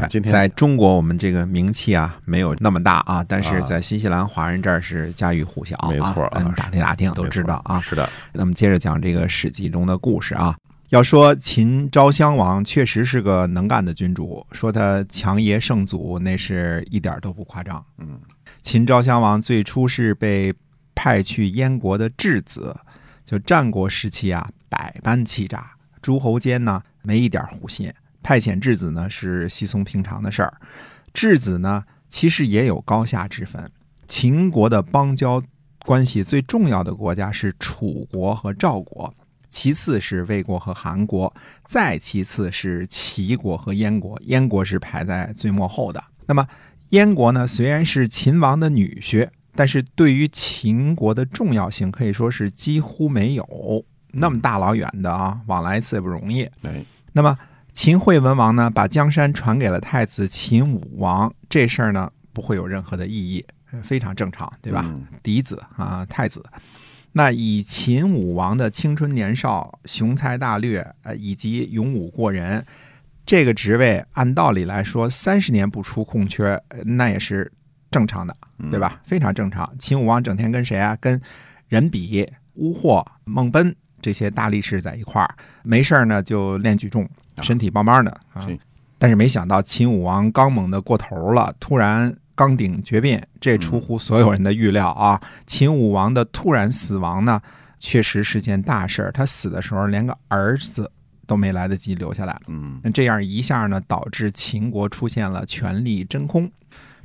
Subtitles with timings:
[0.00, 7.80] 对，今天在中国我们这个名气啊没有那么大啊，但是在新西兰华人这儿是家喻户晓啊，没错啊嗯打听打听都知道啊。
[7.80, 10.56] 是的，那么接着讲这个《史记》中的故事啊。
[10.90, 17.84] 要说秦昭襄王确实是个能干的君主，说他强爷圣祖那是一点儿都不夸张。
[17.98, 18.20] 嗯，
[18.62, 20.54] 秦昭襄王最初是被
[20.94, 22.72] 派去燕国的质子，
[23.24, 27.92] 就战国时期啊，百般欺诈，诸侯间呢没一点互信。
[28.26, 30.52] 派遣质子呢是稀松平常的事儿。
[31.14, 33.70] 质子呢其实也有高下之分。
[34.08, 35.40] 秦国的邦交
[35.84, 39.14] 关系最重要的国家是楚国和赵国，
[39.48, 41.32] 其次是魏国和韩国，
[41.64, 46.02] 再其次是齐国和燕国，燕国是排在最末后的。
[46.26, 46.44] 那么
[46.88, 53.84] 燕国呢，虽然是秦王的女婿，但是对于秦国的重要性可以说是几乎没有。
[54.10, 56.42] 那么大老远的啊，往来一次也不容易。
[56.62, 57.38] 哎，那么
[57.76, 63.44] 秦惠文王呢，把江山传给了太子秦武王，这事儿呢不会有任何的异议，
[63.82, 64.82] 非常正常，对吧？
[64.88, 66.42] 嗯嫡子啊，太子。
[67.12, 72.64] 那以秦武王的青春年少、雄才大略，呃，以及勇武过人，
[73.26, 77.52] 这个职位按道理来说，三十年不出空缺，呃那也是
[77.90, 78.34] 正常的，
[78.70, 79.02] 对吧？
[79.04, 79.70] 非常正常。
[79.78, 80.96] 秦武王整天跟谁啊？
[80.98, 81.20] 跟
[81.68, 87.08] 人比、乌霍、孟贲这些大力士在一块儿，没事儿呢就练举重，
[87.42, 88.46] 身体棒棒的啊。
[88.98, 95.20] 但是没想到秦武王刚猛的过头了，突然刚顶绝变，这出乎所有人的预料啊！
[95.46, 97.40] 秦武王的突然死亡呢，
[97.78, 99.12] 确实是件大事儿。
[99.12, 100.90] 他死的时候连个儿子
[101.26, 106.50] 都没来得及留下来，嗯那这样一下呢，导致秦国出现了权力真空。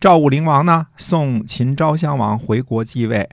[0.00, 3.28] 赵武灵王呢，送秦昭襄王回国继位，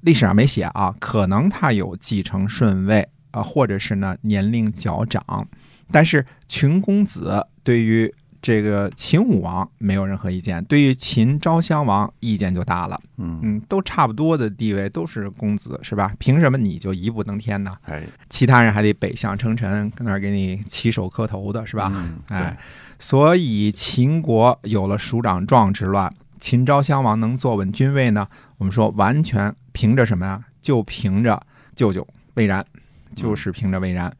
[0.00, 5.46] 历史上没写啊，可能他有继承顺位啊、或者是呢年龄较长，
[5.92, 13.00] 但是群公子对于这个秦武王没有任何意见，对于秦昭襄王意见就大了。
[13.18, 16.12] 嗯，嗯，都差不多的地位，都是公子是吧？
[16.18, 17.76] 凭什么你就一步登天呢？
[17.84, 21.92] 哎，其他人还得北向称臣，跟那儿给你起手磕头的是吧？
[21.94, 22.56] 嗯哎，
[22.98, 28.26] 所以秦国有了蜀长壮之乱，秦昭襄王能坐稳君位呢？
[28.58, 30.42] 我们说完全凭着什么呀？
[30.60, 31.40] 就凭着
[31.76, 32.04] 舅舅
[32.34, 32.66] 魏然，
[33.14, 34.12] 就是凭着魏然。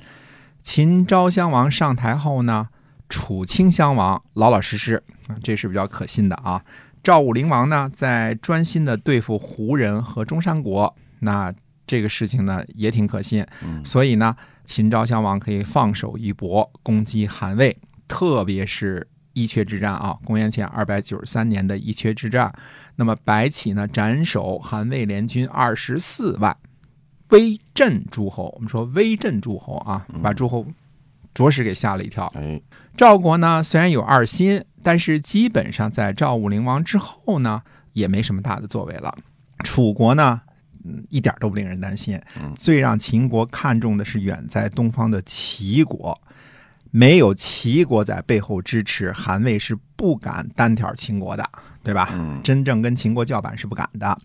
[0.63, 2.69] 秦昭襄王上台后呢，
[3.09, 6.63] 楚顷襄王老老实实，啊这是比较可信的啊。
[7.03, 11.53] 赵武灵王呢，在专心的对付胡人和中山国，那
[11.85, 13.45] 这个事情呢也挺可信。
[13.65, 22.53] 嗯所以呢，秦昭襄王可以放手一搏，攻击韩魏，特别是伊阙之战啊，公元前二百九十三年的伊阙之战。
[22.95, 26.57] 那么白起呢，斩首韩魏联军二十四万，
[27.33, 28.53] 威震诸侯。
[28.55, 30.65] 我们说威震诸侯啊，把诸侯
[31.35, 32.33] 着实给吓了一跳。
[32.37, 32.61] 哎，
[32.97, 37.63] 赵国呢，虽然有二心，但是基本上在赵武灵王之后呢，
[37.95, 39.13] 也没什么大的作为了。
[39.65, 40.41] 楚国呢，
[40.85, 42.21] 嗯，一点都不令人担心。
[42.55, 46.21] 最让秦国看重的是远在东方的齐国，
[46.91, 51.49] 没有齐国在背后支持，韩魏是不敢单挑秦国的，
[51.83, 52.11] 对吧？
[52.13, 54.19] 嗯真正跟秦国叫板是不敢的，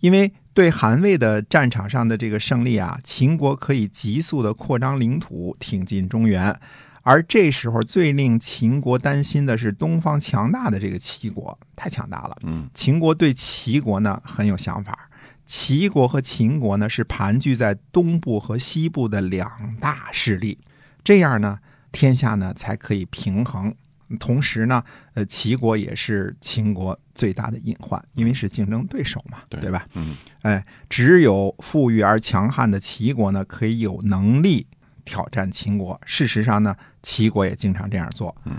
[0.00, 6.58] 因为对韩魏的战场上的这个胜利啊，秦国可以急速的扩张领土，挺进中原。
[7.02, 12.36] 而这时候最令秦国担心的是东方强大的这个齐国太强大了。
[12.42, 15.08] 嗯，秦国对齐国呢很有想法，
[15.46, 20.58] 齐国和秦国呢是盘踞在东部和西部的两大势力，
[21.02, 21.60] 这样呢
[21.90, 23.74] 天下呢才可以平衡。
[24.18, 24.82] 同时呢，
[25.14, 29.86] 呃，齐国也是秦国最大的隐患，因为是竞争对手嘛，对对吧？
[29.94, 34.66] 嗯，哎，只有富裕而强悍的齐国呢，可以有能力
[35.04, 36.00] 挑战秦国。
[36.04, 38.34] 事实上呢，齐国也经常这样做。
[38.44, 38.56] 嗯，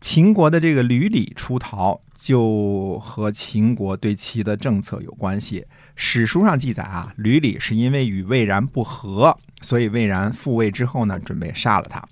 [0.00, 5.66] 秦国的这个吕礼出逃，就和秦国对齐的政策有关系。
[5.96, 12.02] 史书上记载啊，吕礼是因为与魏然不和，所以魏然复位之后呢，准备杀了他。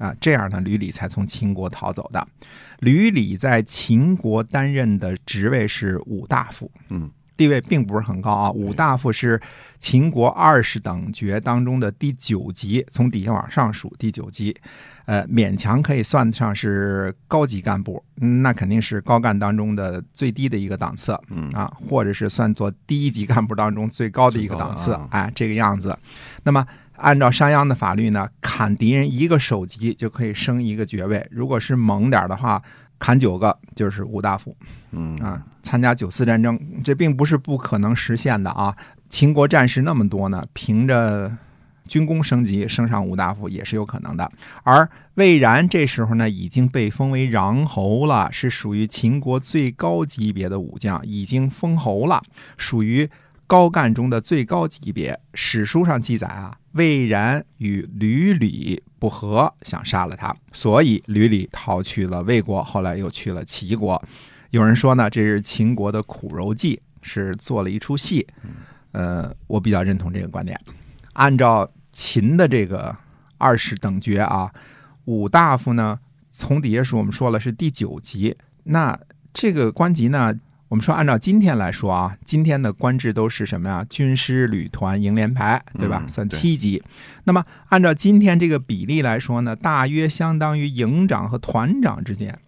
[0.00, 2.26] 啊，这样呢，吕礼才从秦国逃走的。
[2.78, 8.50] 吕礼在秦国担任的职位是武大夫，嗯，地位并不是很高啊。
[8.50, 9.38] 武大夫是
[9.78, 14.56] 秦国二十等爵当中的第九级，从底下往上数第九级，
[15.04, 25.94] 呃，勉强可以算得上是高级干部，嗯那肯定是高干当中的最低的一个档次，嗯啊，或者是算作第一级干部当中最高的一个档次哎，这个样子。
[26.44, 26.66] 那么
[27.00, 32.62] 按照商鞅的法律呢，砍敌人一个首级就可以升一个爵位，如果是猛点儿的话，
[32.98, 34.54] 砍九个就是五大夫
[34.92, 35.42] 嗯啊。
[35.62, 38.74] 参加九次战争，这并不是不可能实现的啊。
[39.08, 41.30] 秦国战士那么多呢，凭着
[41.86, 44.30] 军功升级升上五大夫也是有可能的。
[44.62, 52.22] 而魏然这时候呢，已经被封为穰侯了，是属于秦国最高级别的武将，已经封侯了，
[52.56, 53.08] 属于
[53.50, 55.18] 高干中的最高级别。
[55.34, 64.00] 史书上记载啊，魏然与吕礼不和，想杀了他，所以吕礼逃去了魏国，后来又去了齐国。
[64.50, 68.24] 有人说呢，这是秦国的苦肉计，是做了一出戏。
[68.92, 70.56] 呃，我比较认同这个观点。
[71.14, 72.96] 按照秦的这个
[73.36, 74.48] 二十等爵啊，
[75.06, 75.98] 武大夫呢，
[76.30, 78.36] 从底下数我们说了是第九级。
[78.62, 78.96] 那
[79.34, 80.32] 这个官级呢，
[80.70, 83.84] 我们说按照今天来说啊，今天的官制都是什么呀？
[83.90, 86.00] 军师、旅团、营连排，对吧？
[86.04, 86.80] 嗯算七级。
[87.24, 92.38] 那么按照今天这个比例来说呢，大约相当于营长和团长之间。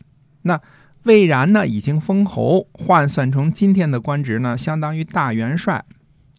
[0.42, 0.60] 那
[1.02, 5.84] 魏然呢，已经封侯，换算成今天的官职呢，相当于大元帅。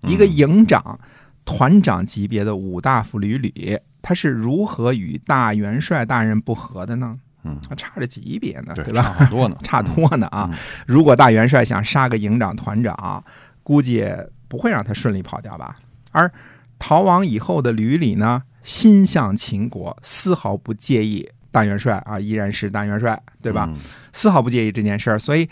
[0.03, 0.97] 一个营长、
[1.44, 7.19] 团长级别的五大夫旅旅，他是如何与大元帅大人不和的呢？
[7.44, 9.01] 嗯，还差着级别呢，对对吧？
[9.04, 10.50] 差很多呢 差多呢啊！
[10.51, 13.24] 嗯如果大元帅想杀个营长、团长，
[13.63, 14.06] 估计
[14.48, 15.78] 不会让他顺利跑掉吧？
[16.12, 16.31] 而
[16.80, 23.66] 逃亡以后的吕礼呢，心向秦国，丝毫不介意大元帅啊，依然是大元帅，对吧？
[23.69, 23.75] 嗯
[24.12, 25.50] 丝毫不介意这件事儿，所以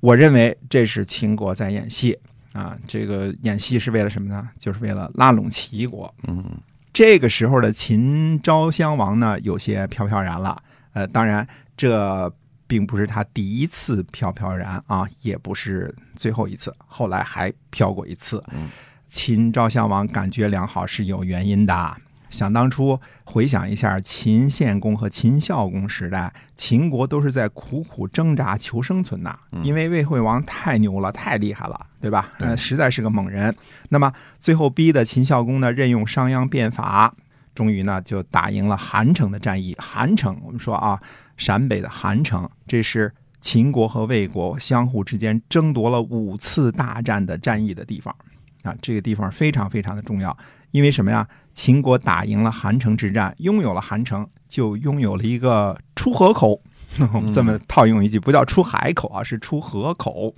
[0.00, 2.16] 我认为这是秦国在演戏
[2.52, 2.76] 啊。
[2.86, 4.48] 这个演戏是为了什么呢？
[4.58, 6.12] 就是为了拉拢齐国。
[6.26, 6.44] 嗯
[6.92, 10.62] 这个时候的秦昭襄王呢，有些飘飘然了。
[10.96, 11.46] 呃，当然
[11.76, 12.32] 这
[12.66, 18.42] 并不是他第一次飘飘然啊，也不是最后一次，后来还飘过一次。
[18.52, 18.70] 嗯
[19.06, 21.96] 秦昭襄王感觉良好是有原因的。
[22.28, 32.32] 想当初，回想一下秦献公和秦孝公时代，秦国都是在苦苦挣扎求生存呐，因为魏惠王太牛了，太厉害了，对吧？
[32.36, 33.54] 对呃，实在是个猛人。
[33.90, 37.14] 那么最后逼的秦孝公呢，任用商鞅变法，
[37.56, 39.74] 终于呢就打赢了韩城的战役。
[39.80, 41.00] 韩城，我们说啊，
[41.36, 48.14] 陕北的韩城，这是秦国和魏国相互之间争夺了五次大战的战役的地方
[48.62, 50.36] 啊，这个地方非常非常的重要。
[50.70, 51.26] 因为什么呀？
[51.54, 56.60] 秦国打赢了韩城之战，拥有了韩城，就拥有了一个出河口。
[57.12, 60.34] 我们这么套用一句，不叫出海口啊，是出河口。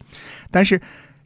[0.50, 0.80] 但是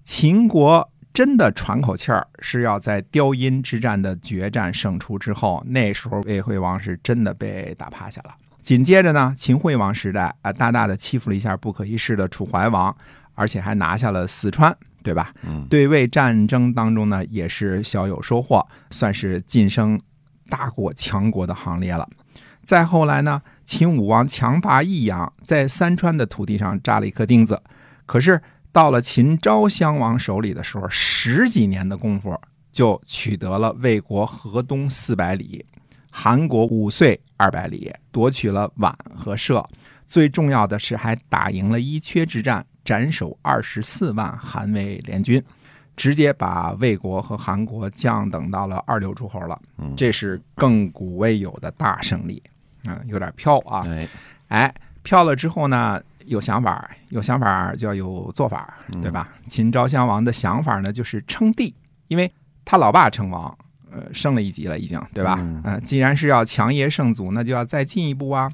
[0.04, 8.34] 秦国真的喘口气儿，是要在雕阴之战的决战胜出之后，那时候魏惠王是真的被打趴下了。
[8.62, 12.96] 紧接着呢，秦惠王时代啊，大大的欺负了一下不可一世的楚怀王，
[13.34, 15.34] 而且还拿下了四川，对吧？
[15.42, 20.00] 嗯对魏战争当中呢，也是小有收获，算是晋升
[20.48, 22.08] 大国强国的行列了。
[22.62, 27.60] 再后来呢，秦武王强拔益阳，在三川的土地上扎了一颗钉子。
[28.06, 28.40] 可是
[28.72, 32.34] 到了秦昭襄王手里的时候，十几年的功夫
[32.72, 35.64] 就取得了魏国河东四百里，
[36.10, 39.62] 韩国五岁二百里，夺取了宛和社。
[40.06, 45.42] 最重要的是，还打赢了伊阙之战，斩首二十四万韩魏联军，
[45.94, 49.60] 直接把魏国和韩国降等到了二流诸侯了。
[49.78, 52.42] 嗯这是亘古未有的大胜利。
[52.84, 53.84] 嗯，有点飘啊。
[53.86, 54.08] 哎
[54.48, 59.28] 哎，飘了之后呢，有想法，有想法就要有做法，对吧？
[59.46, 61.74] 秦昭襄王的想法呢，就是称帝，
[62.08, 62.32] 因为
[62.64, 63.56] 他老爸称王，
[63.90, 65.36] 呃，升了一级了，已经，对吧？
[65.40, 68.50] 嗯呃，既然是要强爷圣祖，那就要再进一步啊。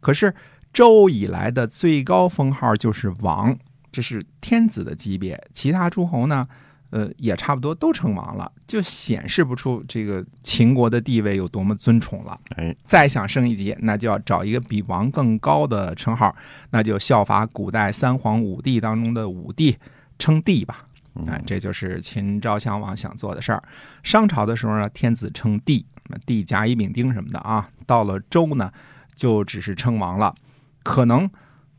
[0.00, 0.34] 可是
[0.72, 3.56] 周以来的最高封号就是王，
[3.90, 6.48] 这是天子的级别，其他诸侯呢？
[6.92, 12.38] 呃，也差不多都称王了，就显示不出这个秦国的地位有多么尊崇了。
[12.56, 16.36] 哎，再想升一级，那就要找一个比王更高的称号，
[16.68, 19.74] 那就效法古代三皇五帝当中的五帝，
[20.18, 20.86] 称帝吧。
[21.26, 23.62] 哎，这就是秦昭襄王想做的事儿。
[24.02, 25.86] 商朝的时候呢，天子称帝，
[26.26, 27.70] 帝甲乙丙丁什么的啊。
[27.86, 28.70] 到了周呢，
[29.14, 30.34] 就只是称王了。
[30.82, 31.30] 可能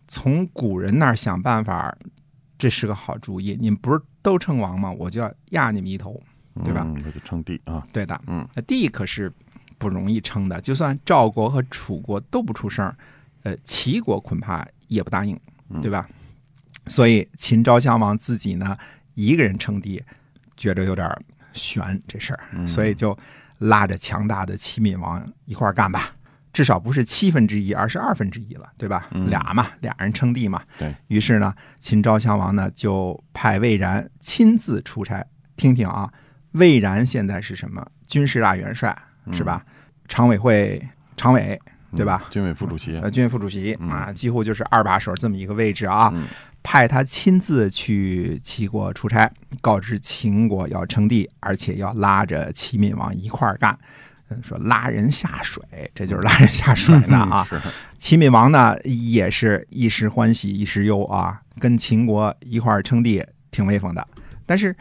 [0.08, 1.96] 从古人那儿想办法，
[2.58, 3.56] 这是个好主意。
[3.62, 4.92] 你们不是都称王嘛？
[4.92, 6.20] 我就要压你们一头。
[6.64, 7.04] 对吧嗯？
[7.04, 9.34] 这就称帝啊，对的，嗯，那帝可是
[9.80, 12.96] 不容易称的，就算赵国和楚国都不出声，
[13.42, 15.36] 呃，齐国恐怕也不答应，
[15.82, 16.08] 对吧？
[16.86, 18.78] 所以秦昭襄王自己呢
[19.16, 20.00] 一个人称帝，
[20.56, 21.10] 觉着有点
[21.54, 23.18] 悬这事儿，所以就
[23.58, 26.16] 拉着强大的齐闵王一块儿干吧。
[26.54, 29.10] 至少不是七分之一，而是二分之一了，对吧？
[29.28, 30.62] 俩嘛，俩人称帝嘛。
[30.78, 35.26] 对于是呢，秦昭襄王呢就派魏然亲自出差。
[35.58, 36.10] 听听啊，
[36.52, 37.86] 魏然现在是什么？
[38.08, 38.96] 军事大元帅
[39.32, 39.66] 是吧？
[40.08, 40.82] 常委会
[41.18, 41.60] 常委
[41.96, 42.26] 对吧？
[42.30, 42.98] 军委副主席。
[43.00, 46.12] 呃，军委副主席啊，几乎就是二把手这么一个位置啊。
[46.14, 46.26] 嗯
[46.66, 49.30] 派他亲自去齐国出差，
[49.60, 53.78] 告知秦国要称帝，而且要拉着齐闵王一块儿干。
[54.36, 55.64] 嗯，说拉人下水，
[55.94, 57.48] 这就是拉人下水的啊！
[57.52, 57.62] 嗯
[57.98, 64.06] 齐闵王呢也是一时欢喜一时忧啊，跟秦国一块儿称帝，挺威风的。
[64.46, 64.76] 但是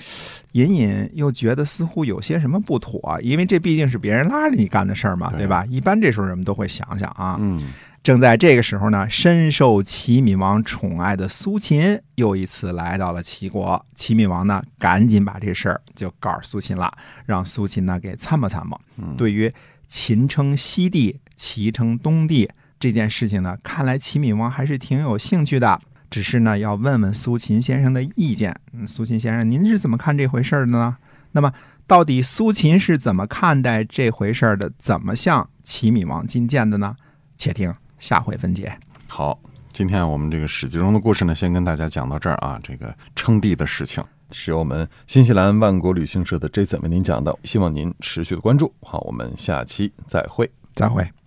[0.53, 5.65] 隐隐又觉得似乎有些什么不妥，因为这毕竟是别人拉着你干的事儿嘛，对对吧？
[5.71, 7.37] 一般这时候人们都会想想啊。
[7.39, 7.63] 嗯
[8.03, 13.87] 正在这个时候呢，深受齐闵王宠爱的苏秦又一次来到了齐国。
[13.95, 16.93] 齐闵王呢，赶紧把这事儿就告诉苏秦了，
[17.27, 18.81] 让苏秦呢给参谋参谋。
[19.17, 19.53] 对于
[19.87, 25.81] 秦称西帝，齐称东帝这件事情呢，看来齐闵王还是挺有兴趣的。
[26.11, 28.55] 只是呢，要问问苏秦先生的意见。
[28.73, 30.97] 嗯，苏秦先生，您是怎么看这回事儿的呢？
[31.31, 31.53] 那么，
[31.87, 34.73] 到底苏秦是怎么看待这回事儿的？
[34.77, 36.97] 怎么向齐闵王进谏的呢？
[37.37, 38.77] 且听下回分解。
[39.07, 39.39] 好，
[39.73, 42.61] 今天我们这个史记中的故事呢，先跟大家讲到这儿啊。
[42.63, 48.75] 这个称帝的事情是由我们新西兰万国旅行社的 Jason 为您讲的，希望您持续的关注。
[48.83, 50.51] 好，我们下期再会。
[50.75, 51.22] 再会。